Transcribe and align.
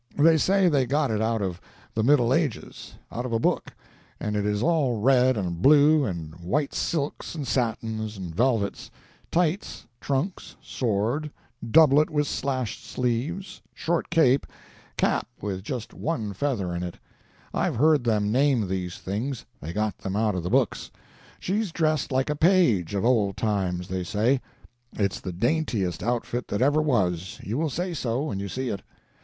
They 0.17 0.37
say 0.37 0.67
they 0.67 0.87
got 0.87 1.11
it 1.11 1.21
out 1.21 1.43
of 1.43 1.61
the 1.93 2.01
Middle 2.01 2.33
Ages—out 2.33 3.23
of 3.23 3.31
a 3.31 3.37
book—and 3.39 4.35
it 4.35 4.47
is 4.47 4.63
all 4.63 4.99
red 4.99 5.37
and 5.37 5.61
blue 5.61 6.05
and 6.05 6.33
white 6.39 6.73
silks 6.73 7.35
and 7.35 7.45
satins 7.47 8.17
and 8.17 8.33
velvets; 8.33 8.89
tights, 9.29 9.85
trunks, 9.99 10.55
sword, 10.59 11.29
doublet 11.69 12.09
with 12.09 12.25
slashed 12.25 12.83
sleeves, 12.83 13.61
short 13.75 14.09
cape, 14.09 14.47
cap 14.97 15.27
with 15.39 15.61
just 15.61 15.93
one 15.93 16.33
feather 16.33 16.73
in 16.73 16.81
it; 16.81 16.97
I've 17.53 17.75
heard 17.75 18.03
them 18.03 18.31
name 18.31 18.67
these 18.67 18.97
things; 18.97 19.45
they 19.61 19.71
got 19.71 19.99
them 19.99 20.15
out 20.15 20.33
of 20.33 20.41
the 20.41 20.49
book; 20.49 20.75
she's 21.39 21.71
dressed 21.71 22.11
like 22.11 22.31
a 22.31 22.35
page, 22.35 22.95
of 22.95 23.05
old 23.05 23.37
times, 23.37 23.87
they 23.87 24.03
say. 24.03 24.41
It's 24.93 25.19
the 25.19 25.31
daintiest 25.31 26.01
outfit 26.01 26.47
that 26.47 26.63
ever 26.63 26.81
was—you 26.81 27.55
will 27.55 27.69
say 27.69 27.93
so, 27.93 28.23
when 28.23 28.39
you 28.39 28.49
see 28.49 28.69
it. 28.69 28.81